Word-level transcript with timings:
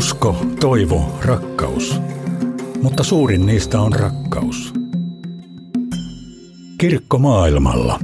Usko, 0.00 0.36
toivo, 0.60 1.18
rakkaus. 1.24 2.00
Mutta 2.82 3.04
suurin 3.04 3.46
niistä 3.46 3.80
on 3.80 3.92
rakkaus. 3.92 4.72
Kirkko 6.78 7.18
maailmalla. 7.18 7.98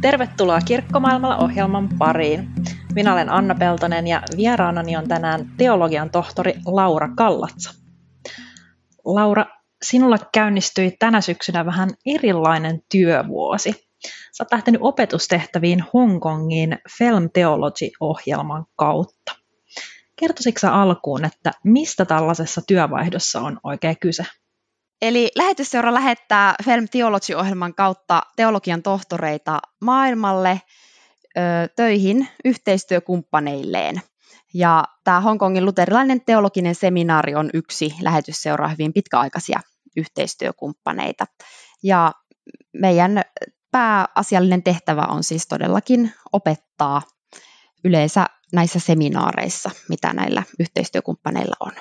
Tervetuloa 0.00 0.60
Kirkkomaailmalla 0.60 1.36
ohjelman 1.36 1.88
pariin. 1.98 2.48
Minä 2.94 3.12
olen 3.12 3.30
Anna 3.30 3.54
Peltonen 3.54 4.06
ja 4.06 4.22
vieraanani 4.36 4.96
on 4.96 5.08
tänään 5.08 5.50
teologian 5.56 6.10
tohtori 6.10 6.54
Laura 6.66 7.08
Kallatsa. 7.16 7.74
Laura, 9.04 9.46
sinulla 9.82 10.18
käynnistyi 10.32 10.96
tänä 10.98 11.20
syksynä 11.20 11.66
vähän 11.66 11.90
erilainen 12.06 12.80
työvuosi. 12.90 13.72
Sä 14.32 14.44
oot 14.44 14.52
lähtenyt 14.52 14.80
opetustehtäviin 14.84 15.84
Hongkongiin 15.94 16.78
Film 16.98 17.30
Theology-ohjelman 17.32 18.66
kautta. 18.76 19.45
Kertoisitko 20.16 20.66
alkuun, 20.66 21.24
että 21.24 21.52
mistä 21.64 22.04
tällaisessa 22.04 22.62
työvaihdossa 22.66 23.40
on 23.40 23.60
oikein 23.64 23.96
kyse? 24.00 24.24
Eli 25.02 25.30
lähetysseura 25.36 25.94
lähettää 25.94 26.54
Film 26.64 26.88
Theology-ohjelman 26.90 27.74
kautta 27.74 28.22
teologian 28.36 28.82
tohtoreita 28.82 29.58
maailmalle 29.80 30.60
ö, 31.36 31.40
töihin 31.76 32.28
yhteistyökumppaneilleen. 32.44 34.02
Ja 34.54 34.84
tämä 35.04 35.20
Hongkongin 35.20 35.64
luterilainen 35.64 36.20
teologinen 36.20 36.74
seminaari 36.74 37.34
on 37.34 37.50
yksi 37.54 37.94
lähetysseuraa 38.00 38.68
hyvin 38.68 38.92
pitkäaikaisia 38.92 39.60
yhteistyökumppaneita. 39.96 41.26
Ja 41.82 42.12
meidän 42.72 43.22
pääasiallinen 43.72 44.62
tehtävä 44.62 45.02
on 45.02 45.24
siis 45.24 45.48
todellakin 45.48 46.12
opettaa 46.32 47.02
yleensä 47.84 48.26
näissä 48.52 48.78
seminaareissa, 48.78 49.70
mitä 49.88 50.12
näillä 50.12 50.42
yhteistyökumppaneilla 50.60 51.56
on. 51.60 51.72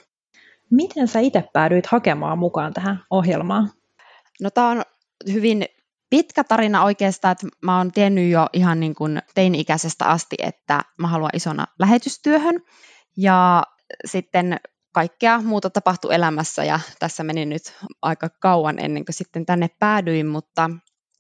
Miten 0.72 1.08
sä 1.08 1.20
itse 1.20 1.44
päädyit 1.54 1.86
hakemaan 1.86 2.40
mukaan 2.40 2.74
tähän 2.74 3.04
ohjelmaan? 3.10 3.72
No 4.42 4.50
tämä 4.50 4.70
on 4.70 4.84
hyvin 5.32 5.66
pitkä 6.10 6.44
tarina 6.44 6.84
oikeastaan, 6.84 7.32
että 7.32 7.48
mä 7.62 7.78
oon 7.78 7.92
tiennyt 7.92 8.32
jo 8.32 8.48
ihan 8.54 8.80
niin 8.80 8.96
kuin 8.96 9.22
teini-ikäisestä 9.36 10.06
asti, 10.06 10.36
että 10.40 10.82
mä 11.00 11.08
haluan 11.08 11.30
isona 11.34 11.66
lähetystyöhön. 11.80 12.62
Ja 13.18 13.64
sitten 14.06 14.58
kaikkea 14.92 15.42
muuta 15.42 15.70
tapahtui 15.70 16.16
elämässä 16.16 16.64
ja 16.64 16.80
tässä 17.00 17.24
meni 17.24 17.46
nyt 17.46 17.74
aika 18.02 18.30
kauan 18.30 18.80
ennen 18.80 19.06
kuin 19.06 19.14
sitten 19.14 19.46
tänne 19.46 19.70
päädyin, 19.80 20.28
mutta 20.28 20.70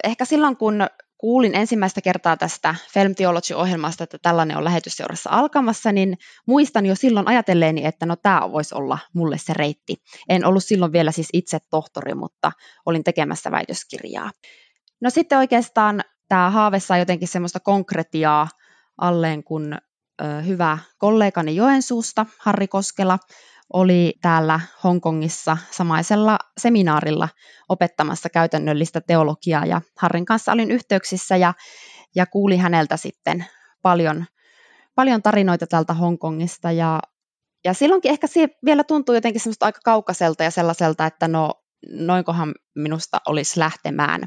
ehkä 0.03 0.25
silloin 0.25 0.57
kun 0.57 0.87
kuulin 1.17 1.55
ensimmäistä 1.55 2.01
kertaa 2.01 2.37
tästä 2.37 2.75
Film 2.93 3.15
Theology-ohjelmasta, 3.15 4.03
että 4.03 4.17
tällainen 4.21 4.57
on 4.57 4.63
lähetysseurassa 4.63 5.29
alkamassa, 5.29 5.91
niin 5.91 6.17
muistan 6.47 6.85
jo 6.85 6.95
silloin 6.95 7.27
ajatelleeni, 7.27 7.85
että 7.85 8.05
no 8.05 8.15
tämä 8.15 8.51
voisi 8.51 8.75
olla 8.75 8.99
mulle 9.13 9.37
se 9.37 9.53
reitti. 9.53 9.95
En 10.29 10.45
ollut 10.45 10.63
silloin 10.63 10.91
vielä 10.91 11.11
siis 11.11 11.29
itse 11.33 11.59
tohtori, 11.69 12.13
mutta 12.13 12.51
olin 12.85 13.03
tekemässä 13.03 13.51
väitöskirjaa. 13.51 14.31
No 15.01 15.09
sitten 15.09 15.37
oikeastaan 15.37 16.03
tämä 16.29 16.49
haave 16.49 16.79
sai 16.79 16.99
jotenkin 16.99 17.27
semmoista 17.27 17.59
konkretiaa 17.59 18.47
alleen, 18.97 19.43
kun 19.43 19.73
ö, 20.21 20.41
hyvä 20.41 20.77
kollegani 20.97 21.55
Joensuusta, 21.55 22.25
Harri 22.39 22.67
Koskela, 22.67 23.19
oli 23.73 24.13
täällä 24.21 24.59
Hongkongissa 24.83 25.57
samaisella 25.71 26.39
seminaarilla 26.57 27.29
opettamassa 27.69 28.29
käytännöllistä 28.29 29.01
teologiaa 29.01 29.65
ja 29.65 29.81
Harrin 29.97 30.25
kanssa 30.25 30.51
olin 30.51 30.71
yhteyksissä 30.71 31.37
ja, 31.37 31.53
ja 32.15 32.25
kuulin 32.25 32.59
häneltä 32.59 32.97
sitten 32.97 33.45
paljon, 33.81 34.25
paljon 34.95 35.21
tarinoita 35.21 35.67
täältä 35.67 35.93
Hongkongista 35.93 36.71
ja, 36.71 36.99
ja 37.63 37.73
silloinkin 37.73 38.11
ehkä 38.11 38.27
se 38.27 38.49
vielä 38.65 38.83
tuntuu 38.83 39.15
jotenkin 39.15 39.41
semmoista 39.41 39.65
aika 39.65 39.79
kaukaiselta 39.85 40.43
ja 40.43 40.51
sellaiselta, 40.51 41.05
että 41.05 41.27
no 41.27 41.53
noinkohan 41.89 42.53
minusta 42.75 43.21
olisi 43.27 43.59
lähtemään. 43.59 44.21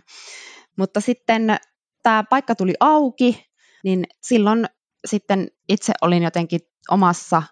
Mutta 0.78 1.00
sitten 1.00 1.56
tämä 2.03 2.25
paikka 2.31 2.54
tuli 2.54 2.75
auki, 2.81 3.47
niin 3.84 4.04
silloin 4.22 4.66
sitten 5.06 5.48
itse 5.69 5.93
olin 6.03 6.22
jotenkin 6.22 6.60
omassa 6.91 7.43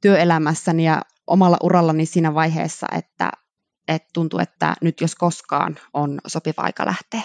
työelämässäni 0.00 0.84
ja 0.84 1.02
omalla 1.26 1.56
urallani 1.62 2.06
siinä 2.06 2.34
vaiheessa, 2.34 2.86
että, 2.92 3.30
että 3.88 4.08
tuntuu, 4.12 4.40
että 4.40 4.74
nyt 4.82 5.00
jos 5.00 5.14
koskaan 5.14 5.76
on 5.94 6.20
sopiva 6.26 6.62
aika 6.62 6.86
lähteä. 6.86 7.22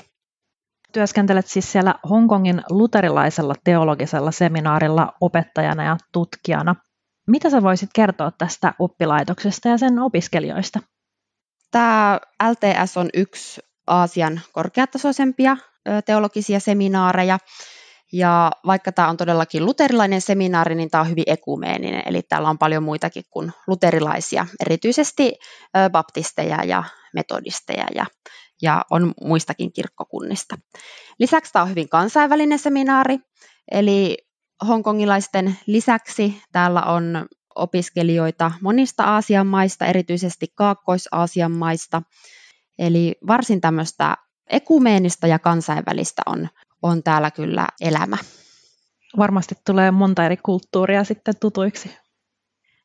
Työskentelet 0.94 1.48
siis 1.48 1.72
siellä 1.72 1.96
Hongkongin 2.10 2.62
luterilaisella 2.70 3.56
teologisella 3.64 4.32
seminaarilla 4.32 5.14
opettajana 5.22 5.84
ja 5.84 5.98
tutkijana. 6.12 6.76
Mitä 7.28 7.50
sä 7.50 7.64
voisit 7.64 7.90
kertoa 7.94 8.32
tästä 8.32 8.74
oppilaitoksesta 8.80 9.68
ja 9.70 9.78
sen 9.78 10.00
opiskelijoista? 10.00 10.80
Tämä 11.72 12.20
LTS 12.50 12.98
on 12.98 13.10
yksi 13.14 13.62
Aasian 13.88 14.42
korkeatasoisempia 14.52 15.58
teologisia 16.06 16.60
seminaareja. 16.60 17.40
Ja 18.14 18.52
vaikka 18.66 18.92
tämä 18.92 19.10
on 19.10 19.18
todellakin 19.18 19.66
luterilainen 19.66 20.22
seminaari, 20.22 20.76
niin 20.76 20.90
tämä 20.90 21.02
on 21.02 21.10
hyvin 21.10 21.24
ekumeeninen, 21.28 22.04
eli 22.06 22.22
täällä 22.22 22.50
on 22.50 22.58
paljon 22.58 22.84
muitakin 22.84 23.24
kuin 23.30 23.52
luterilaisia, 23.68 24.46
erityisesti 24.66 25.34
baptisteja 25.92 26.64
ja 26.64 26.84
metodisteja 27.14 27.86
ja, 27.96 28.06
ja 28.62 28.86
on 28.92 29.14
muistakin 29.22 29.74
kirkkokunnista. 29.74 30.56
Lisäksi 31.20 31.54
tämä 31.54 31.64
on 31.64 31.70
hyvin 31.70 31.90
kansainvälinen 31.90 32.60
seminaari, 32.60 33.20
eli 33.72 34.18
hongkongilaisten 34.68 35.58
lisäksi 35.68 36.42
täällä 36.52 36.82
on 36.82 37.28
opiskelijoita 37.56 38.52
monista 38.62 39.04
Aasian 39.04 39.48
maista, 39.48 39.86
erityisesti 39.86 40.48
Kaakkois-Aasian 40.56 41.52
maista, 41.52 42.02
eli 42.80 43.16
varsin 43.28 43.62
tämmöistä 43.62 44.18
ekumeenista 44.50 45.28
ja 45.28 45.40
kansainvälistä 45.40 46.22
on 46.26 46.50
on 46.82 47.04
täällä 47.04 47.32
kyllä 47.32 47.68
elämä. 47.82 48.18
Varmasti 49.18 49.56
tulee 49.66 49.92
monta 49.92 50.26
eri 50.26 50.38
kulttuuria 50.38 51.04
sitten 51.04 51.34
tutuiksi. 51.40 51.98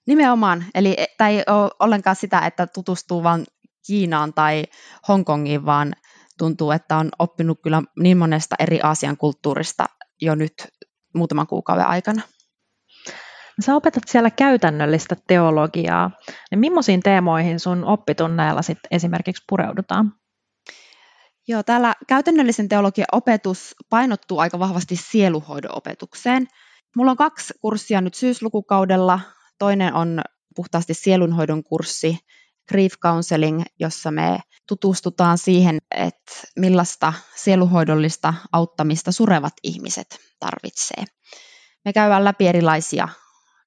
Nimenomaan, 0.07 0.65
eli 0.75 0.95
e, 0.99 1.07
tämä 1.19 1.31
ei 1.31 1.43
ole 1.47 1.71
ollenkaan 1.81 2.17
sitä, 2.17 2.39
että 2.39 2.67
tutustuu 2.67 3.23
vain 3.23 3.45
Kiinaan 3.87 4.35
tai 4.35 4.65
Hongkongiin, 5.09 5.67
vaan 5.67 5.93
tuntuu, 6.39 6.71
että 6.71 6.97
on 6.97 7.11
oppinut 7.19 7.59
kyllä 7.63 7.83
niin 8.01 8.19
monesta 8.19 8.57
eri 8.59 8.81
Aasian 8.83 9.17
kulttuurista 9.17 9.87
jo 10.21 10.35
nyt 10.35 10.53
muutaman 11.15 11.47
kuukauden 11.47 11.87
aikana. 11.87 12.23
Sä 13.61 13.77
opetat 13.77 14.03
siellä 14.07 14.31
käytännöllistä 14.31 15.17
teologiaa. 15.27 16.11
Niin 16.51 16.59
millaisiin 16.59 17.01
teemoihin 17.01 17.61
sun 17.61 17.85
oppitunneilla 17.85 18.63
sit 18.63 18.79
esimerkiksi 18.91 19.45
pureudutaan? 19.49 20.13
Joo, 21.49 21.63
täällä 21.63 21.95
käytännöllisen 22.07 22.69
teologian 22.69 23.07
opetus 23.13 23.75
painottuu 23.91 24.39
aika 24.39 24.59
vahvasti 24.59 24.97
sieluhoidon 24.97 25.77
opetukseen. 25.77 26.47
Mulla 26.97 27.11
on 27.11 27.17
kaksi 27.17 27.55
kurssia 27.61 28.01
nyt 28.01 28.15
syyslukukaudella. 28.15 29.21
Toinen 29.59 29.95
on 29.95 30.21
puhtaasti 30.57 30.95
sielunhoidon 30.95 31.65
kurssi, 31.65 32.19
Grief 32.69 32.93
Counseling, 33.03 33.63
jossa 33.81 34.11
me 34.11 34.39
tutustutaan 34.69 35.39
siihen, 35.39 35.79
että 35.91 36.33
millaista 36.59 37.13
sieluhoidollista 37.37 38.35
auttamista 38.53 39.13
surevat 39.13 39.53
ihmiset 39.63 40.21
tarvitsee. 40.41 41.05
Me 41.85 41.93
käydään 41.93 42.25
läpi 42.25 42.47
erilaisia 42.47 43.09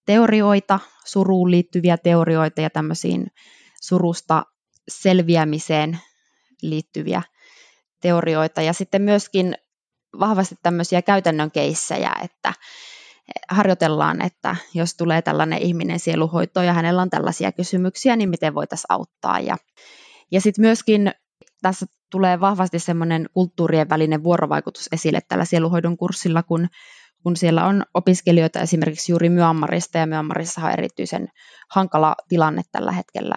teorioita, 0.05 0.79
suruun 1.05 1.51
liittyviä 1.51 1.97
teorioita 1.97 2.61
ja 2.61 2.69
tämmöisiin 2.69 3.27
surusta 3.81 4.43
selviämiseen 4.87 5.99
liittyviä 6.61 7.21
teorioita 8.07 8.61
ja 8.61 8.73
sitten 8.73 9.01
myöskin 9.01 9.55
vahvasti 10.19 10.55
tämmöisiä 10.63 11.01
käytännön 11.01 11.51
keissejä, 11.51 12.11
että 12.23 12.53
harjoitellaan, 13.51 14.21
että 14.21 14.55
jos 14.73 14.95
tulee 14.95 15.21
tällainen 15.21 15.59
ihminen 15.59 15.99
sieluhoitoon 15.99 16.65
ja 16.65 16.73
hänellä 16.73 17.01
on 17.01 17.09
tällaisia 17.09 17.51
kysymyksiä, 17.51 18.15
niin 18.15 18.29
miten 18.29 18.55
voitaisiin 18.55 18.85
auttaa. 18.89 19.39
Ja, 19.39 19.57
ja 20.31 20.41
sitten 20.41 20.65
myöskin 20.65 21.11
tässä 21.61 21.85
tulee 22.11 22.39
vahvasti 22.39 22.79
semmoinen 22.79 23.29
kulttuurien 23.33 23.89
välinen 23.89 24.23
vuorovaikutus 24.23 24.89
esille 24.91 25.19
tällä 25.27 25.45
sieluhoidon 25.45 25.97
kurssilla, 25.97 26.43
kun, 26.43 26.67
kun 27.23 27.35
siellä 27.35 27.65
on 27.65 27.83
opiskelijoita 27.93 28.59
esimerkiksi 28.59 29.11
juuri 29.11 29.29
Myanmarista, 29.29 29.97
ja 29.97 30.05
Myanmarissa 30.05 30.61
on 30.61 30.71
erityisen 30.71 31.27
hankala 31.69 32.15
tilanne 32.29 32.61
tällä 32.71 32.91
hetkellä, 32.91 33.35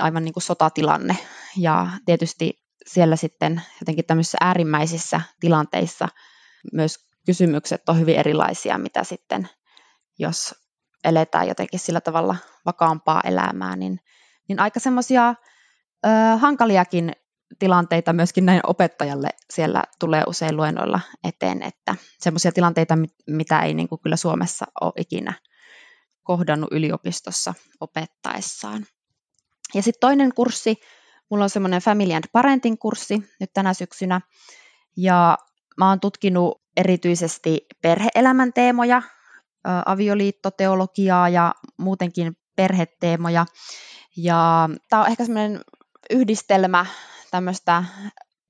aivan 0.00 0.24
niin 0.24 0.32
kuin 0.32 0.42
sotatilanne, 0.42 1.16
ja 1.56 1.86
tietysti 2.06 2.63
siellä 2.86 3.16
sitten 3.16 3.62
jotenkin 3.80 4.04
tämmöisissä 4.04 4.38
äärimmäisissä 4.40 5.20
tilanteissa 5.40 6.08
myös 6.72 7.08
kysymykset 7.26 7.88
on 7.88 8.00
hyvin 8.00 8.16
erilaisia, 8.16 8.78
mitä 8.78 9.04
sitten, 9.04 9.48
jos 10.18 10.54
eletään 11.04 11.48
jotenkin 11.48 11.80
sillä 11.80 12.00
tavalla 12.00 12.36
vakaampaa 12.66 13.20
elämää, 13.24 13.76
niin, 13.76 14.00
niin 14.48 14.60
aika 14.60 14.80
semmoisia 14.80 15.34
hankaliakin 16.38 17.12
tilanteita 17.58 18.12
myöskin 18.12 18.46
näin 18.46 18.60
opettajalle 18.66 19.28
siellä 19.50 19.82
tulee 20.00 20.22
usein 20.26 20.56
luennoilla 20.56 21.00
eteen, 21.24 21.62
että 21.62 21.96
semmoisia 22.18 22.52
tilanteita, 22.52 22.98
mitä 23.26 23.60
ei 23.60 23.74
niin 23.74 23.88
kuin 23.88 24.00
kyllä 24.00 24.16
Suomessa 24.16 24.66
ole 24.80 24.92
ikinä 24.96 25.32
kohdannut 26.22 26.72
yliopistossa 26.72 27.54
opettaessaan. 27.80 28.86
Ja 29.74 29.82
sitten 29.82 30.00
toinen 30.00 30.34
kurssi, 30.34 30.76
mulla 31.30 31.44
on 31.44 31.50
semmoinen 31.50 31.82
Family 31.82 32.14
and 32.14 32.24
Parenting 32.32 32.76
kurssi 32.78 33.22
nyt 33.40 33.50
tänä 33.54 33.74
syksynä, 33.74 34.20
ja 34.96 35.38
mä 35.78 35.88
oon 35.88 36.00
tutkinut 36.00 36.62
erityisesti 36.76 37.66
perheelämän 37.82 38.52
teemoja, 38.52 39.02
avioliittoteologiaa 39.86 41.28
ja 41.28 41.54
muutenkin 41.78 42.36
perheteemoja. 42.56 43.46
Ja 44.16 44.68
tämä 44.88 45.02
on 45.02 45.08
ehkä 45.08 45.24
semmoinen 45.24 45.60
yhdistelmä 46.10 46.86
tämmöistä 47.30 47.84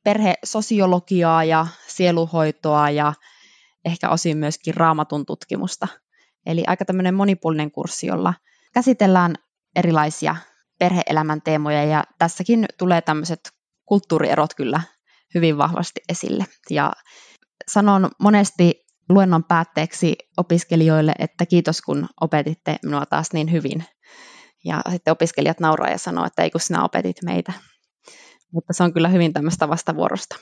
perhesosiologiaa 0.05 1.45
ja 1.45 1.67
sieluhoitoa 1.87 2.91
ja 2.91 3.13
ehkä 3.85 4.09
osin 4.09 4.39
myöskin 4.39 4.75
raamatun 4.75 5.27
tutkimusta. 5.27 5.89
Eli 6.47 6.65
aika 6.67 6.85
tämmöinen 6.85 7.15
monipuolinen 7.15 7.71
kurssi, 7.71 8.07
jolla 8.07 8.35
käsitellään 8.73 9.35
erilaisia 9.77 10.37
perheelämän 10.79 11.43
teemoja 11.43 11.85
ja 11.85 12.05
tässäkin 12.19 12.67
tulee 12.79 13.01
tämmöiset 13.01 13.41
kulttuurierot 13.85 14.55
kyllä 14.55 14.81
hyvin 15.35 15.59
vahvasti 15.59 16.01
esille. 16.09 16.47
Ja 16.71 16.93
sanon 17.69 18.11
monesti 18.19 18.85
luennon 19.09 19.45
päätteeksi 19.45 20.17
opiskelijoille, 20.37 21.13
että 21.19 21.47
kiitos 21.47 21.83
kun 21.83 22.09
opetitte 22.21 22.77
minua 22.83 23.07
taas 23.07 23.33
niin 23.33 23.53
hyvin. 23.53 23.85
Ja 24.65 24.83
sitten 24.91 25.13
opiskelijat 25.13 25.61
nauraa 25.61 25.91
ja 25.91 25.99
sanoo, 25.99 26.27
että 26.27 26.43
ei 26.43 26.51
kun 26.51 26.61
sinä 26.61 26.85
opetit 26.85 27.17
meitä. 27.25 27.53
Mutta 28.53 28.73
se 28.73 28.83
on 28.83 28.93
kyllä 28.93 29.09
hyvin 29.09 29.33
tämmöistä 29.33 29.69
vastavuorosta. 29.69 30.37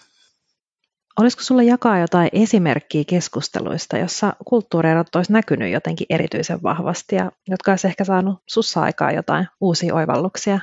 Olisiko 1.21 1.43
sulla 1.43 1.63
jakaa 1.63 1.99
jotain 1.99 2.29
esimerkkiä 2.33 3.05
keskusteluista, 3.07 3.99
jossa 3.99 4.33
kulttuurierot 4.45 5.17
olisi 5.17 5.33
näkynyt 5.33 5.73
jotenkin 5.73 6.07
erityisen 6.11 6.63
vahvasti 6.63 7.17
ja 7.17 7.33
jotka 7.49 7.73
olisi 7.73 7.87
ehkä 7.87 8.05
saanut 8.05 8.39
sussa 8.49 8.83
aikaa 8.83 9.13
jotain 9.13 9.49
uusia 9.61 9.95
oivalluksia? 9.95 10.61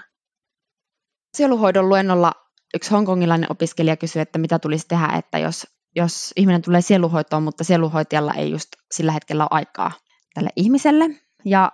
Sieluhoidon 1.38 1.90
luennolla 1.90 2.32
yksi 2.76 2.92
hongkongilainen 2.92 3.52
opiskelija 3.52 3.98
kysyi, 3.98 4.22
että 4.22 4.40
mitä 4.40 4.60
tulisi 4.60 4.88
tehdä, 4.88 5.08
että 5.18 5.38
jos, 5.38 5.68
jos 5.96 6.34
ihminen 6.36 6.62
tulee 6.62 6.82
sieluhoitoon, 6.82 7.44
mutta 7.44 7.64
sieluhoitajalla 7.64 8.34
ei 8.34 8.52
just 8.52 8.70
sillä 8.92 9.12
hetkellä 9.12 9.44
ole 9.44 9.50
aikaa 9.52 9.92
tälle 10.34 10.50
ihmiselle. 10.56 11.06
Ja 11.46 11.72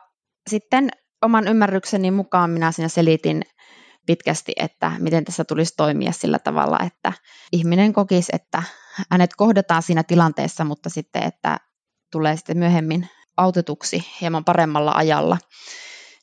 sitten 0.50 0.90
oman 1.22 1.48
ymmärrykseni 1.48 2.12
mukaan 2.12 2.50
minä 2.50 2.72
siinä 2.72 2.88
selitin 2.88 3.42
pitkästi, 4.06 4.54
että 4.56 4.92
miten 5.00 5.26
tässä 5.26 5.44
tulisi 5.44 5.74
toimia 5.78 6.12
sillä 6.12 6.40
tavalla, 6.40 6.80
että 6.86 7.14
ihminen 7.52 7.94
kokisi, 7.94 8.32
että 8.36 8.64
hänet 9.12 9.36
kohdataan 9.36 9.84
siinä 9.84 10.04
tilanteessa, 10.04 10.64
mutta 10.64 10.90
sitten, 10.90 11.24
että 11.24 11.58
tulee 12.12 12.36
sitten 12.36 12.58
myöhemmin 12.58 13.10
autetuksi 13.38 14.06
hieman 14.22 14.46
paremmalla 14.46 14.92
ajalla. 14.92 15.38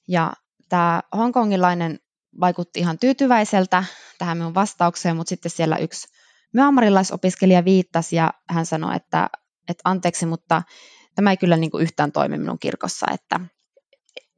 Ja 0.09 0.33
tämä 0.69 1.03
hongkongilainen 1.17 1.99
vaikutti 2.41 2.81
ihan 2.81 2.99
tyytyväiseltä 2.99 3.85
tähän 4.19 4.39
minun 4.39 4.55
vastaukseen, 4.55 5.17
mutta 5.17 5.29
sitten 5.29 5.51
siellä 5.51 5.77
yksi 5.77 6.09
myanmarilaisopiskelija 6.55 7.65
viittasi 7.65 8.17
ja 8.17 8.35
hän 8.49 8.67
sanoi, 8.67 8.97
että, 8.97 9.31
että 9.69 9.83
anteeksi, 9.85 10.27
mutta 10.27 10.63
tämä 11.15 11.31
ei 11.31 11.37
kyllä 11.37 11.57
niin 11.57 11.71
kuin 11.71 11.83
yhtään 11.83 12.13
toimi 12.13 12.39
minun 12.39 12.59
kirkossa, 12.59 13.07
että 13.15 13.41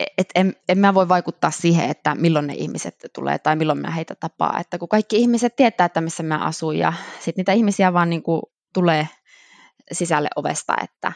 et 0.00 0.28
en, 0.34 0.56
en 0.68 0.78
mä 0.78 0.94
voi 0.94 1.08
vaikuttaa 1.08 1.50
siihen, 1.50 1.90
että 1.90 2.14
milloin 2.14 2.46
ne 2.46 2.54
ihmiset 2.54 2.96
tulee 3.14 3.38
tai 3.38 3.56
milloin 3.56 3.78
mä 3.78 3.90
heitä 3.90 4.14
tapaa. 4.14 4.58
Että 4.60 4.78
kun 4.78 4.88
kaikki 4.88 5.16
ihmiset 5.16 5.56
tietää, 5.56 5.84
että 5.84 6.00
missä 6.00 6.22
mä 6.22 6.44
asun 6.44 6.78
ja 6.78 6.92
sitten 7.14 7.34
niitä 7.36 7.52
ihmisiä 7.52 7.92
vaan 7.92 8.10
niin 8.10 8.22
kuin 8.22 8.42
tulee 8.74 9.08
sisälle 9.92 10.28
ovesta, 10.36 10.76
että 10.82 11.12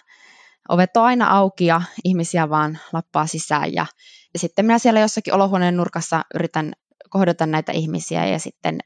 ovet 0.69 0.97
on 0.97 1.05
aina 1.05 1.31
auki 1.31 1.67
ja 1.67 1.83
ihmisiä 2.05 2.51
vaan 2.51 2.79
lappaa 2.93 3.27
sisään 3.27 3.75
ja, 3.75 3.87
ja 4.35 4.39
sitten 4.39 4.65
minä 4.65 4.79
siellä 4.79 5.01
jossakin 5.01 5.35
olohuoneen 5.35 5.77
nurkassa 5.77 6.25
yritän 6.35 6.73
kohdata 7.11 7.47
näitä 7.47 7.73
ihmisiä 7.73 8.27
ja 8.27 8.39
sitten 8.39 8.79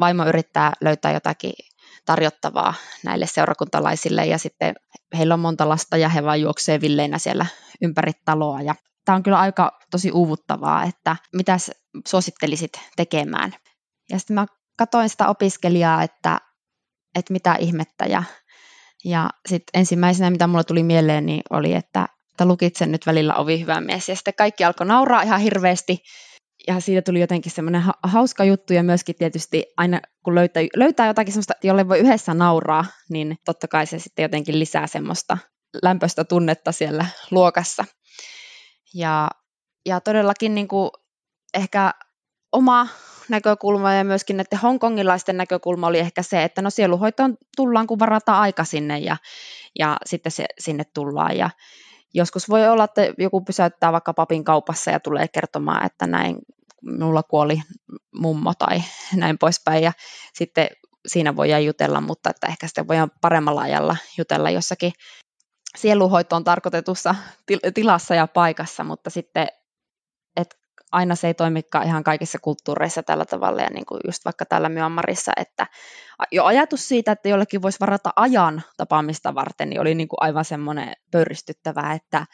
vaimo 0.00 0.24
yrittää 0.24 0.72
löytää 0.80 1.12
jotakin 1.12 1.52
tarjottavaa 2.06 2.74
näille 3.04 3.26
seurakuntalaisille 3.26 4.26
ja 4.26 4.38
sitten 4.38 4.74
heillä 5.18 5.34
on 5.34 5.40
monta 5.40 5.68
lasta 5.68 5.96
ja 5.96 6.08
he 6.08 6.24
vaan 6.24 6.40
juoksee 6.40 6.80
villeinä 6.80 7.18
siellä 7.18 7.46
ympäri 7.82 8.12
taloa 8.24 8.62
ja 8.62 8.74
tämä 9.08 9.16
on 9.16 9.22
kyllä 9.22 9.38
aika 9.38 9.78
tosi 9.90 10.10
uuvuttavaa, 10.12 10.84
että 10.84 11.16
mitä 11.32 11.56
suosittelisit 12.08 12.72
tekemään. 12.96 13.54
Ja 14.10 14.18
sitten 14.18 14.34
mä 14.34 14.46
katsoin 14.78 15.08
sitä 15.08 15.28
opiskelijaa, 15.28 16.02
että, 16.02 16.38
että 17.14 17.32
mitä 17.32 17.54
ihmettä 17.54 18.06
ja, 18.06 18.22
ja 19.04 19.30
sitten 19.48 19.80
ensimmäisenä, 19.80 20.30
mitä 20.30 20.46
mulle 20.46 20.64
tuli 20.64 20.82
mieleen, 20.82 21.26
niin 21.26 21.42
oli, 21.50 21.74
että, 21.74 22.08
että 22.30 22.46
lukit 22.46 22.76
sen 22.76 22.92
nyt 22.92 23.06
välillä 23.06 23.34
ovi 23.34 23.60
hyvä 23.60 23.80
mies. 23.80 24.08
Ja 24.08 24.14
sitten 24.14 24.34
kaikki 24.34 24.64
alkoi 24.64 24.86
nauraa 24.86 25.22
ihan 25.22 25.40
hirveästi 25.40 25.98
ja 26.66 26.80
siitä 26.80 27.02
tuli 27.02 27.20
jotenkin 27.20 27.52
semmoinen 27.52 27.82
ha- 27.82 27.98
hauska 28.02 28.44
juttu 28.44 28.72
ja 28.72 28.82
myöskin 28.82 29.14
tietysti 29.14 29.64
aina 29.76 30.00
kun 30.24 30.34
löytää, 30.34 30.62
löytää 30.76 31.06
jotakin 31.06 31.32
semmoista, 31.32 31.54
jolle 31.62 31.88
voi 31.88 31.98
yhdessä 31.98 32.34
nauraa, 32.34 32.84
niin 33.10 33.36
totta 33.44 33.68
kai 33.68 33.86
se 33.86 33.98
sitten 33.98 34.22
jotenkin 34.22 34.58
lisää 34.58 34.86
semmoista 34.86 35.38
lämpöistä 35.82 36.24
tunnetta 36.24 36.72
siellä 36.72 37.06
luokassa. 37.30 37.84
Ja, 38.94 39.28
ja 39.86 40.00
todellakin 40.00 40.54
niin 40.54 40.68
kuin 40.68 40.90
ehkä 41.54 41.94
oma 42.52 42.88
näkökulma 43.28 43.92
ja 43.94 44.04
myöskin 44.04 44.36
näiden 44.36 44.58
hongkongilaisten 44.58 45.36
näkökulma 45.36 45.86
oli 45.86 45.98
ehkä 45.98 46.22
se, 46.22 46.44
että 46.44 46.62
no 46.62 46.70
sieluhoitoon 46.70 47.36
tullaan, 47.56 47.86
kun 47.86 47.98
varataan 47.98 48.40
aika 48.40 48.64
sinne 48.64 48.98
ja, 48.98 49.16
ja 49.78 49.96
sitten 50.06 50.32
se, 50.32 50.46
sinne 50.58 50.84
tullaan. 50.94 51.36
Ja 51.36 51.50
joskus 52.14 52.48
voi 52.48 52.68
olla, 52.68 52.84
että 52.84 53.02
joku 53.18 53.40
pysäyttää 53.40 53.92
vaikka 53.92 54.14
papin 54.14 54.44
kaupassa 54.44 54.90
ja 54.90 55.00
tulee 55.00 55.28
kertomaan, 55.28 55.86
että 55.86 56.06
näin 56.06 56.38
minulla 56.82 57.22
kuoli 57.22 57.62
mummo 58.14 58.52
tai 58.58 58.82
näin 59.14 59.38
poispäin 59.38 59.84
ja 59.84 59.92
sitten 60.34 60.68
siinä 61.06 61.36
voidaan 61.36 61.64
jutella, 61.64 62.00
mutta 62.00 62.30
että 62.30 62.46
ehkä 62.46 62.66
sitten 62.66 62.88
voidaan 62.88 63.10
paremmalla 63.20 63.60
ajalla 63.60 63.96
jutella 64.18 64.50
jossakin 64.50 64.92
sieluhoitoon 65.76 66.44
tarkoitetussa 66.44 67.14
tilassa 67.74 68.14
ja 68.14 68.26
paikassa, 68.26 68.84
mutta 68.84 69.10
sitten 69.10 69.48
että 70.36 70.56
aina 70.92 71.14
se 71.14 71.26
ei 71.26 71.34
toimikaan 71.34 71.86
ihan 71.86 72.04
kaikissa 72.04 72.38
kulttuureissa 72.38 73.02
tällä 73.02 73.24
tavalla, 73.24 73.62
ja 73.62 73.70
niin 73.70 73.86
kuin 73.86 74.00
just 74.06 74.24
vaikka 74.24 74.44
täällä 74.44 74.68
Myanmarissa, 74.68 75.32
että 75.36 75.66
jo 76.32 76.44
ajatus 76.44 76.88
siitä, 76.88 77.12
että 77.12 77.28
jollekin 77.28 77.62
voisi 77.62 77.80
varata 77.80 78.10
ajan 78.16 78.62
tapaamista 78.76 79.34
varten, 79.34 79.70
niin 79.70 79.80
oli 79.80 79.94
niin 79.94 80.08
kuin 80.08 80.18
aivan 80.20 80.44
semmoinen 80.44 80.92
pöyristyttävää, 81.10 81.92
että 81.92 82.26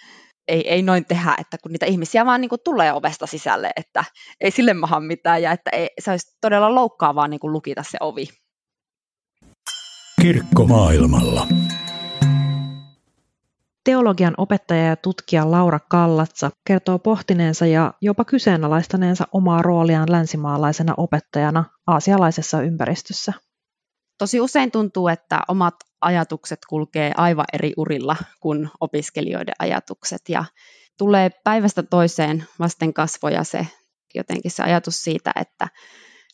ei, 0.48 0.68
ei 0.68 0.82
noin 0.82 1.04
tehdä, 1.04 1.34
että 1.38 1.58
kun 1.62 1.72
niitä 1.72 1.86
ihmisiä 1.86 2.26
vaan 2.26 2.40
niin 2.40 2.48
kuin 2.48 2.60
tulee 2.64 2.92
ovesta 2.92 3.26
sisälle, 3.26 3.70
että 3.76 4.04
ei 4.40 4.50
sille 4.50 4.74
maha 4.74 5.00
mitään, 5.00 5.42
ja 5.42 5.52
että 5.52 5.70
ei, 5.70 5.88
se 6.00 6.10
olisi 6.10 6.38
todella 6.40 6.74
loukkaavaa 6.74 7.28
niin 7.28 7.40
kuin 7.40 7.52
lukita 7.52 7.82
se 7.82 7.98
ovi. 8.00 8.28
Kirkko 10.22 10.66
maailmalla. 10.66 11.46
Teologian 13.84 14.34
opettaja 14.38 14.84
ja 14.84 14.96
tutkija 14.96 15.50
Laura 15.50 15.80
Kallatsa 15.88 16.50
kertoo 16.66 16.98
pohtineensa 16.98 17.66
ja 17.66 17.94
jopa 18.00 18.24
kyseenalaistaneensa 18.24 19.24
omaa 19.32 19.62
rooliaan 19.62 20.12
länsimaalaisena 20.12 20.94
opettajana 20.96 21.64
aasialaisessa 21.86 22.62
ympäristössä. 22.62 23.32
Tosi 24.18 24.40
usein 24.40 24.70
tuntuu, 24.70 25.08
että 25.08 25.40
omat 25.48 25.74
ajatukset 26.00 26.58
kulkee 26.68 27.12
aivan 27.16 27.44
eri 27.52 27.72
urilla 27.76 28.16
kuin 28.40 28.70
opiskelijoiden 28.80 29.54
ajatukset 29.58 30.20
ja 30.28 30.44
tulee 30.98 31.30
päivästä 31.44 31.82
toiseen 31.82 32.44
vasten 32.58 32.94
kasvoja 32.94 33.44
se 33.44 33.66
jotenkin 34.14 34.50
se 34.50 34.62
ajatus 34.62 35.04
siitä, 35.04 35.32
että 35.40 35.68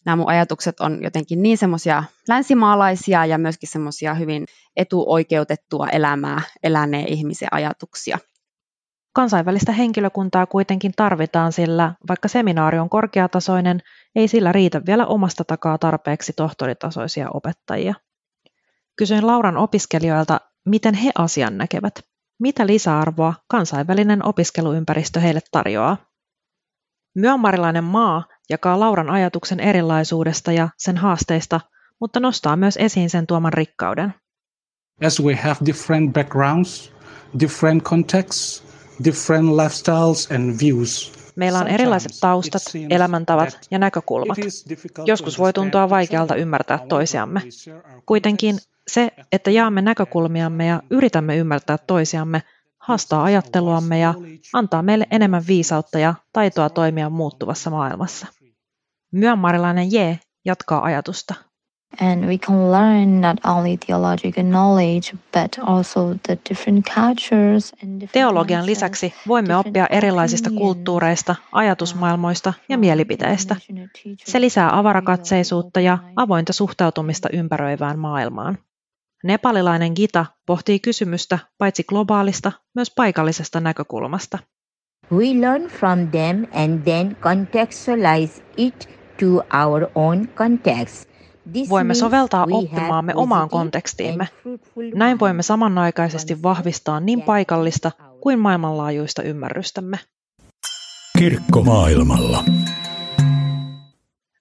nämä 0.06 0.16
mun 0.16 0.28
ajatukset 0.28 0.80
on 0.80 1.02
jotenkin 1.02 1.42
niin 1.42 1.58
semmoisia 1.58 2.04
länsimaalaisia 2.28 3.26
ja 3.26 3.38
myöskin 3.38 3.68
semmoisia 3.68 4.14
hyvin 4.14 4.46
etuoikeutettua 4.76 5.88
elämää 5.88 6.42
eläneen 6.62 7.08
ihmisen 7.08 7.48
ajatuksia. 7.50 8.18
Kansainvälistä 9.12 9.72
henkilökuntaa 9.72 10.46
kuitenkin 10.46 10.92
tarvitaan, 10.96 11.52
sillä 11.52 11.94
vaikka 12.08 12.28
seminaari 12.28 12.78
on 12.78 12.90
korkeatasoinen, 12.90 13.80
ei 14.16 14.28
sillä 14.28 14.52
riitä 14.52 14.82
vielä 14.86 15.06
omasta 15.06 15.44
takaa 15.44 15.78
tarpeeksi 15.78 16.32
tohtoritasoisia 16.32 17.30
opettajia. 17.34 17.94
Kysyin 18.96 19.26
Lauran 19.26 19.56
opiskelijoilta, 19.56 20.40
miten 20.66 20.94
he 20.94 21.10
asian 21.18 21.58
näkevät. 21.58 21.94
Mitä 22.40 22.66
lisäarvoa 22.66 23.34
kansainvälinen 23.48 24.26
opiskeluympäristö 24.26 25.20
heille 25.20 25.40
tarjoaa? 25.50 25.96
Myanmarilainen 27.14 27.84
maa 27.84 28.24
jakaa 28.50 28.80
Lauran 28.80 29.10
ajatuksen 29.10 29.60
erilaisuudesta 29.60 30.52
ja 30.52 30.68
sen 30.76 30.96
haasteista, 30.96 31.60
mutta 32.00 32.20
nostaa 32.20 32.56
myös 32.56 32.76
esiin 32.76 33.10
sen 33.10 33.26
tuoman 33.26 33.52
rikkauden. 33.52 34.14
As 35.06 35.22
we 35.22 35.34
have 35.36 35.56
different 35.66 36.12
backgrounds, 36.12 36.92
different 37.40 37.82
contexts, 37.82 38.64
different 39.04 39.48
lifestyles 39.48 40.28
and 40.32 40.60
views. 40.60 41.12
Meillä 41.36 41.58
on 41.58 41.68
erilaiset 41.68 42.12
taustat, 42.20 42.62
elämäntavat 42.90 43.58
ja 43.70 43.78
näkökulmat. 43.78 44.38
Joskus 45.06 45.38
voi 45.38 45.52
tuntua 45.52 45.90
vaikealta 45.90 46.34
ymmärtää 46.34 46.78
toisiamme. 46.88 47.42
Kuitenkin 48.06 48.58
se, 48.88 49.10
että 49.32 49.50
jaamme 49.50 49.82
näkökulmiamme 49.82 50.66
ja 50.66 50.82
yritämme 50.90 51.36
ymmärtää 51.36 51.78
toisiamme, 51.78 52.42
haastaa 52.78 53.24
ajatteluamme 53.24 53.98
ja 53.98 54.14
antaa 54.52 54.82
meille 54.82 55.06
enemmän 55.10 55.42
viisautta 55.46 55.98
ja 55.98 56.14
taitoa 56.32 56.70
toimia 56.70 57.10
muuttuvassa 57.10 57.70
maailmassa. 57.70 58.26
Myanmarilainen 59.12 59.92
J 59.92 59.96
jatkaa 60.44 60.82
ajatusta. 60.82 61.34
And 62.00 62.24
we 62.24 62.38
can 62.38 62.72
learn 62.72 63.20
not 63.20 63.38
only 63.44 63.76
theological 63.76 64.44
knowledge, 64.44 65.12
but 65.12 65.58
also 65.66 66.14
the 66.22 66.38
different 66.48 66.86
cultures 66.94 67.72
and 67.82 67.92
different 67.92 68.12
Teologian 68.12 68.66
lisäksi 68.66 69.14
voimme 69.28 69.56
oppia 69.56 69.86
erilaisista 69.86 70.50
kulttuureista, 70.50 71.36
ajatusmaailmoista 71.52 72.52
ja 72.68 72.78
mielipiteistä. 72.78 73.56
Se 74.24 74.40
lisää 74.40 74.78
avarakatseisuutta 74.78 75.80
ja 75.80 75.98
avointa 76.16 76.52
suhtautumista 76.52 77.28
ympäröivään 77.32 77.98
maailmaan. 77.98 78.58
Nepalilainen 79.24 79.92
Gita 79.96 80.26
pohtii 80.46 80.80
kysymystä 80.80 81.38
paitsi 81.58 81.84
globaalista, 81.84 82.52
myös 82.74 82.92
paikallisesta 82.96 83.60
näkökulmasta. 83.60 84.38
We 85.12 85.40
learn 85.40 85.62
from 85.62 86.08
them 86.08 86.46
and 86.54 86.82
then 86.82 87.16
contextualize 87.20 88.42
it 88.56 88.99
to 89.20 89.58
our 89.64 89.86
own 89.94 90.28
context. 90.28 91.10
Voimme 91.68 91.94
soveltaa 91.94 92.46
oppimaamme 92.50 93.12
omaan 93.14 93.48
kontekstiimme. 93.48 94.28
Näin 94.94 95.18
voimme 95.18 95.42
samanaikaisesti 95.42 96.42
vahvistaa 96.42 97.00
niin 97.00 97.22
paikallista 97.22 97.90
kuin 98.20 98.38
maailmanlaajuista 98.38 99.22
ymmärrystämme. 99.22 99.98
Kirkko 101.18 101.62
maailmalla. 101.62 102.44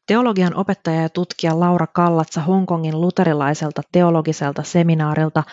Teologian 0.07 0.55
opettaja 0.55 1.01
ja 1.01 1.09
tutkija 1.09 1.59
Laura 1.59 1.87
Kallatsa 1.87 2.41
Hongkongin 2.41 3.01
luterilaiselta 3.01 3.81
teologiselta 3.91 4.63
seminaarilta. 4.63 5.43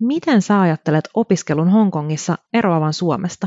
Miten 0.00 0.42
sä 0.42 0.60
ajattelet 0.60 1.08
opiskelun 1.14 1.68
Hongkongissa 1.68 2.38
eroavan 2.52 2.92
Suomesta? 2.92 3.46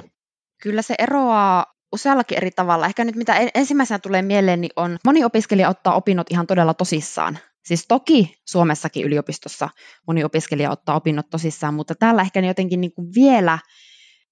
Kyllä 0.63 0.81
se 0.81 0.95
eroaa 0.99 1.72
useallakin 1.93 2.37
eri 2.37 2.51
tavalla. 2.51 2.85
Ehkä 2.85 3.05
nyt 3.05 3.15
mitä 3.15 3.49
ensimmäisenä 3.55 3.99
tulee 3.99 4.21
mieleen, 4.21 4.61
niin 4.61 4.71
on 4.75 4.97
moni 5.05 5.23
opiskelija 5.23 5.69
ottaa 5.69 5.95
opinnot 5.95 6.31
ihan 6.31 6.47
todella 6.47 6.73
tosissaan. 6.73 7.39
Siis 7.65 7.85
toki 7.87 8.41
Suomessakin 8.45 9.05
yliopistossa 9.05 9.69
moni 10.07 10.23
opiskelija 10.23 10.71
ottaa 10.71 10.95
opinnot 10.95 11.29
tosissaan, 11.29 11.73
mutta 11.73 11.95
täällä 11.95 12.21
ehkä 12.21 12.39
jotenkin 12.39 12.81
niin 12.81 12.93
kuin 12.93 13.07
vielä 13.15 13.59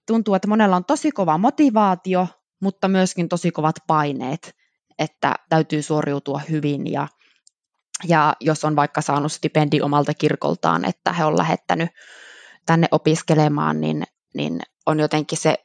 tuntuu, 0.08 0.34
että 0.34 0.48
monella 0.48 0.76
on 0.76 0.86
tosi 0.86 1.12
kova 1.12 1.38
motivaatio, 1.38 2.28
mutta 2.62 2.88
myöskin 2.88 3.30
tosi 3.30 3.52
kovat 3.52 3.76
paineet, 3.88 4.56
että 5.00 5.36
täytyy 5.50 5.82
suoriutua 5.82 6.42
hyvin 6.50 6.92
ja, 6.92 7.08
ja 8.08 8.36
jos 8.40 8.66
on 8.66 8.76
vaikka 8.76 9.02
saanut 9.02 9.32
stipendi 9.32 9.82
omalta 9.82 10.14
kirkoltaan, 10.14 10.86
että 10.86 11.14
he 11.14 11.26
on 11.26 11.38
lähettänyt 11.38 11.90
tänne 12.66 12.88
opiskelemaan, 12.92 13.82
niin, 13.82 14.04
niin 14.34 14.60
on 14.86 15.00
jotenkin 15.00 15.38
se 15.38 15.58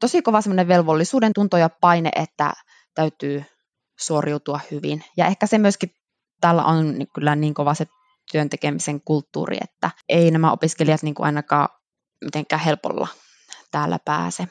tosi 0.00 0.22
kova 0.22 0.40
semmoinen 0.40 0.68
velvollisuuden 0.68 1.32
tunto 1.32 1.56
ja 1.56 1.68
paine, 1.68 2.10
että 2.16 2.52
täytyy 2.94 3.44
suoriutua 4.00 4.60
hyvin. 4.70 5.04
Ja 5.16 5.26
ehkä 5.26 5.46
se 5.46 5.58
myöskin 5.58 5.90
täällä 6.40 6.64
on 6.64 6.94
kyllä 7.14 7.36
niin 7.36 7.54
kova 7.54 7.74
se 7.74 7.86
työn 8.32 8.50
tekemisen 8.50 9.00
kulttuuri, 9.00 9.56
että 9.60 9.90
ei 10.08 10.30
nämä 10.30 10.52
opiskelijat 10.52 11.02
niin 11.02 11.14
kuin 11.14 11.26
ainakaan 11.26 11.68
mitenkään 12.24 12.62
helpolla 12.62 13.08
täällä 13.70 13.98
pääse. 14.04 14.48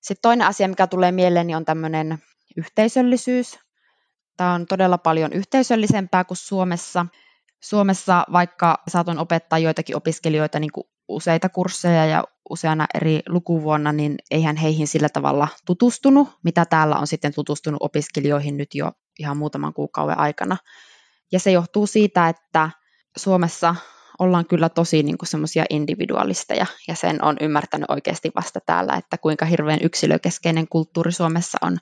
Sitten 0.00 0.22
toinen 0.22 0.46
asia, 0.46 0.68
mikä 0.68 0.86
tulee 0.86 1.12
mieleen, 1.12 1.46
niin 1.46 1.56
on 1.56 1.64
tämmöinen 1.64 2.18
yhteisöllisyys. 2.56 3.58
Tämä 4.36 4.54
on 4.54 4.66
todella 4.66 4.98
paljon 4.98 5.32
yhteisöllisempää 5.32 6.24
kuin 6.24 6.38
Suomessa. 6.38 7.06
Suomessa, 7.62 8.24
vaikka 8.32 8.82
saatoin 8.88 9.18
opettaa 9.18 9.58
joitakin 9.58 9.96
opiskelijoita 9.96 10.60
niin 10.60 10.72
kuin 10.72 10.84
useita 11.08 11.48
kursseja 11.48 12.06
ja 12.06 12.24
useana 12.52 12.86
eri 12.94 13.22
lukuvuonna, 13.28 13.92
niin 13.92 14.14
eihän 14.30 14.56
heihin 14.56 14.86
sillä 14.86 15.08
tavalla 15.08 15.48
tutustunut, 15.66 16.28
mitä 16.44 16.64
täällä 16.64 16.96
on 16.96 17.06
sitten 17.06 17.34
tutustunut 17.34 17.82
opiskelijoihin 17.82 18.56
nyt 18.56 18.74
jo 18.74 18.92
ihan 19.18 19.36
muutaman 19.36 19.74
kuukauden 19.74 20.18
aikana. 20.18 20.56
Ja 21.32 21.40
se 21.40 21.50
johtuu 21.52 21.86
siitä, 21.86 22.28
että 22.28 22.70
Suomessa 23.16 23.74
ollaan 24.18 24.46
kyllä 24.46 24.68
tosi 24.68 25.02
niin 25.02 25.16
semmoisia 25.24 25.64
individualisteja, 25.70 26.66
ja 26.88 26.94
sen 26.94 27.24
on 27.24 27.36
ymmärtänyt 27.40 27.90
oikeasti 27.90 28.30
vasta 28.36 28.60
täällä, 28.66 28.94
että 28.94 29.18
kuinka 29.18 29.44
hirveän 29.44 29.78
yksilökeskeinen 29.82 30.68
kulttuuri 30.68 31.12
Suomessa 31.12 31.58
on. 31.62 31.78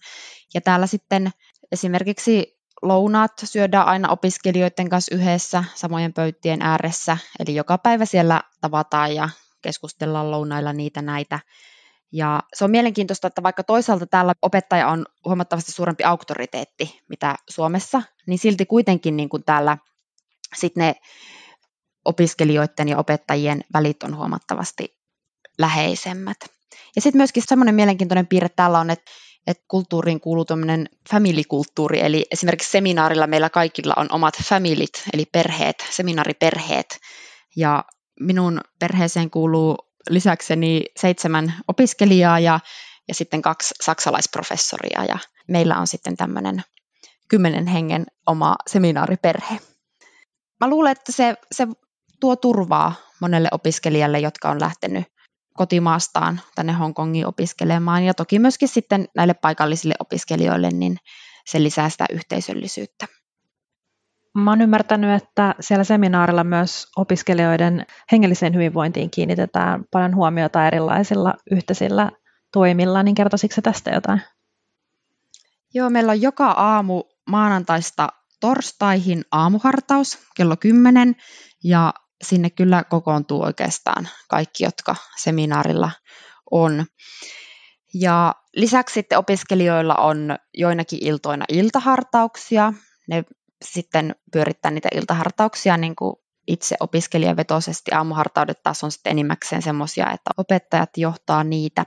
Ja 0.55 0.61
täällä 0.61 0.87
sitten 0.87 1.31
esimerkiksi 1.73 2.61
lounaat 2.83 3.33
syödään 3.45 3.87
aina 3.87 4.09
opiskelijoiden 4.09 4.89
kanssa 4.89 5.15
yhdessä 5.15 5.65
samojen 5.75 6.13
pöytien 6.13 6.63
ääressä, 6.63 7.19
eli 7.39 7.55
joka 7.55 7.79
päivä 7.79 8.05
siellä 8.05 8.43
tavataan 8.61 9.15
ja 9.15 9.29
keskustellaan 9.63 10.31
lounailla 10.31 10.73
niitä 10.73 11.03
näitä. 11.03 11.41
Ja 12.13 12.43
se 12.55 12.65
on 12.65 12.71
mielenkiintoista, 12.71 13.27
että 13.29 13.43
vaikka 13.43 13.63
toisaalta 13.63 14.07
täällä 14.07 14.35
opettaja 14.43 14.89
on 14.89 15.07
huomattavasti 15.25 15.73
suurempi 15.73 16.05
auktoriteetti, 16.05 17.01
mitä 17.09 17.37
Suomessa, 17.49 18.03
niin 18.27 18.39
silti 18.39 18.67
kuitenkin 18.67 19.17
niin 19.17 19.29
kuin 19.29 19.45
täällä 19.45 19.79
sit 20.57 20.77
ne 20.77 20.95
opiskelijoiden 22.05 22.89
ja 22.89 22.99
opettajien 22.99 23.65
välit 23.73 24.03
on 24.03 24.17
huomattavasti 24.17 24.97
läheisemmät. 25.59 26.37
Ja 26.97 27.03
sitten 27.03 27.19
myöskin 27.19 27.43
semmoinen 27.47 27.75
mielenkiintoinen 27.75 28.27
piirre 28.27 28.49
täällä 28.49 28.79
on, 28.79 28.91
että, 28.91 29.11
että 29.47 29.65
kulttuuriin 29.69 30.21
kuuluu 30.21 30.45
tämmöinen 30.45 30.89
family-kulttuuri, 31.11 32.01
eli 32.01 32.27
esimerkiksi 32.31 32.71
seminaarilla 32.71 33.27
meillä 33.27 33.51
kaikilla 33.51 33.95
on 33.97 34.13
omat 34.13 34.35
familit, 34.45 35.03
eli 35.13 35.25
perheet, 35.33 35.87
seminaariperheet, 35.91 36.99
ja 37.57 37.85
minun 38.21 38.61
perheeseen 38.79 39.31
kuuluu 39.31 39.77
lisäkseni 40.09 40.83
seitsemän 40.97 41.55
opiskelijaa 41.69 42.39
ja, 42.39 42.61
ja 43.09 43.15
sitten 43.15 43.43
kaksi 43.43 43.75
saksalaisprofessoria 43.83 45.05
ja 45.05 45.19
meillä 45.49 45.79
on 45.79 45.87
sitten 45.87 46.17
tämmöinen 46.17 46.63
kymmenen 47.29 47.67
hengen 47.67 48.07
oma 48.27 48.57
seminaariperhe. 48.67 49.59
Mä 50.61 50.69
luulen, 50.69 50.93
että 50.93 51.13
se, 51.13 51.37
se 51.53 51.69
tuo 52.21 52.37
turvaa 52.37 52.93
monelle 53.21 53.49
opiskelijalle, 53.53 54.19
jotka 54.19 54.51
on 54.51 54.61
lähtenyt 54.61 55.05
kotimaastaan 55.55 56.41
tänne 56.55 56.73
Hongkongiin 56.73 57.27
opiskelemaan 57.27 58.05
ja 58.05 58.15
toki 58.15 58.39
myöskin 58.39 58.69
sitten 58.69 59.09
näille 59.17 59.35
paikallisille 59.35 59.95
opiskelijoille, 60.01 60.71
niin 60.71 60.97
se 61.47 61.63
lisää 61.63 61.89
sitä 61.89 62.07
yhteisöllisyyttä. 62.11 63.07
Mä 64.35 64.51
oon 64.51 64.61
ymmärtänyt, 64.61 65.23
että 65.23 65.55
siellä 65.61 65.85
seminaarilla 65.85 66.45
myös 66.45 66.87
opiskelijoiden 66.97 67.87
hengelliseen 68.13 68.55
hyvinvointiin 68.55 69.11
kiinnitetään 69.11 69.85
paljon 69.91 70.15
huomiota 70.15 70.67
erilaisilla 70.67 71.35
yhteisillä 71.51 72.11
toimilla, 72.53 73.03
niin 73.03 73.15
kertoisitko 73.15 73.61
tästä 73.61 73.91
jotain? 73.91 74.23
Joo, 75.75 75.91
meillä 75.91 76.13
on 76.13 76.23
joka 76.23 76.51
aamu 76.51 77.03
maanantaista 77.31 78.09
torstaihin 78.41 79.25
aamuhartaus 79.33 80.19
kello 80.37 80.57
10 80.57 81.17
ja 81.65 81.95
sinne 82.25 82.51
kyllä 82.51 82.85
kokoontuu 82.85 83.43
oikeastaan 83.43 84.09
kaikki, 84.29 84.65
jotka 84.65 84.97
seminaarilla 85.17 85.91
on. 86.51 86.87
Ja 87.95 88.35
lisäksi 88.57 88.95
sitten 88.95 89.19
opiskelijoilla 89.19 89.95
on 89.95 90.37
joinakin 90.55 90.99
iltoina 91.03 91.45
iltahartauksia. 91.49 92.73
Ne 93.09 93.25
sitten 93.65 94.15
pyörittää 94.33 94.71
niitä 94.71 94.89
iltahartauksia 94.95 95.77
niin 95.77 95.97
kuin 95.97 96.17
itse 96.47 96.77
opiskelijavetoisesti. 96.81 97.93
Aamuhartaudet 97.93 98.63
taas 98.63 98.85
on 98.85 98.93
sitten 98.93 99.11
enimmäkseen 99.11 99.63
semmoisia, 99.63 100.11
että 100.11 100.31
opettajat 100.37 100.91
johtaa 100.97 101.45
niitä. 101.45 101.87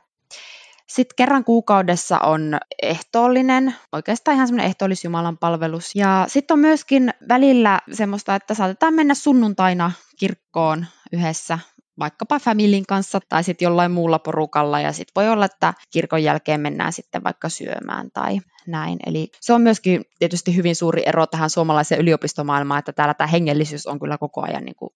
Sitten 0.87 1.15
kerran 1.15 1.43
kuukaudessa 1.43 2.19
on 2.19 2.57
ehtoollinen, 2.81 3.75
oikeastaan 3.91 4.35
ihan 4.35 4.47
semmoinen 4.47 4.67
ehtoollisjumalan 4.67 5.37
palvelus. 5.37 5.95
Ja 5.95 6.25
sitten 6.27 6.55
on 6.55 6.59
myöskin 6.59 7.13
välillä 7.29 7.79
semmoista, 7.91 8.35
että 8.35 8.53
saatetaan 8.53 8.93
mennä 8.93 9.13
sunnuntaina 9.13 9.91
kirkkoon 10.19 10.85
yhdessä 11.13 11.59
vaikkapa 11.99 12.39
familin 12.39 12.85
kanssa 12.85 13.19
tai 13.29 13.43
sitten 13.43 13.65
jollain 13.65 13.91
muulla 13.91 14.19
porukalla 14.19 14.79
ja 14.79 14.91
sitten 14.91 15.11
voi 15.15 15.29
olla, 15.29 15.45
että 15.45 15.73
kirkon 15.91 16.23
jälkeen 16.23 16.61
mennään 16.61 16.93
sitten 16.93 17.23
vaikka 17.23 17.49
syömään 17.49 18.11
tai 18.13 18.39
näin. 18.67 18.99
Eli 19.05 19.29
se 19.41 19.53
on 19.53 19.61
myöskin 19.61 20.05
tietysti 20.19 20.55
hyvin 20.55 20.75
suuri 20.75 21.01
ero 21.05 21.27
tähän 21.27 21.49
suomalaiseen 21.49 22.01
yliopistomaailmaan, 22.01 22.79
että 22.79 22.93
täällä 22.93 23.13
tämä 23.13 23.27
hengellisyys 23.27 23.87
on 23.87 23.99
kyllä 23.99 24.17
koko 24.17 24.41
ajan 24.41 24.63
niin 24.63 24.75
kuin 24.75 24.89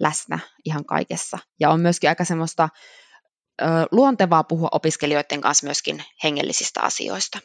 läsnä 0.00 0.38
ihan 0.64 0.84
kaikessa. 0.84 1.38
Ja 1.60 1.70
on 1.70 1.80
myöskin 1.80 2.10
aika 2.10 2.24
semmoista 2.24 2.68
ö, 3.62 3.64
luontevaa 3.90 4.44
puhua 4.44 4.68
opiskelijoiden 4.72 5.40
kanssa 5.40 5.66
myöskin 5.66 6.04
hengellisistä 6.24 6.80
asioista. 6.82 7.38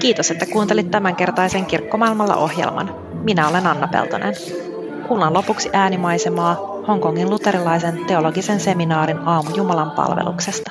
Kiitos, 0.00 0.30
että 0.30 0.46
kuuntelit 0.46 0.90
tämänkertaisen 0.90 1.66
Kirkkomaailmalla 1.66 2.36
ohjelman. 2.36 2.94
Minä 3.24 3.48
olen 3.48 3.66
Anna 3.66 3.88
Peltonen. 3.88 4.65
Kuullaan 5.08 5.34
lopuksi 5.34 5.70
äänimaisemaa 5.72 6.54
Hongkongin 6.88 7.30
luterilaisen 7.30 8.04
teologisen 8.06 8.60
seminaarin 8.60 9.18
aamu 9.18 9.50
Jumalan 9.56 9.90
palveluksesta. 9.90 10.70